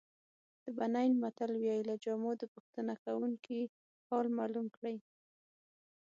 د 0.63 0.65
بنین 0.77 1.11
متل 1.21 1.51
وایي 1.57 1.81
له 1.89 1.95
جامو 2.03 2.31
د 2.37 2.43
پوښتنه 2.53 2.93
کوونکي 3.03 3.59
حال 4.07 4.27
معلوم 4.37 4.67
کړئ. 4.75 4.97